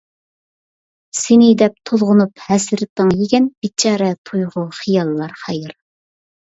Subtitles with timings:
[1.19, 5.81] سېنى دەپ تولغىنىپ ھەسرىتىڭ يېگەن، بىچارە تۇيغۇ خىياللار خەير.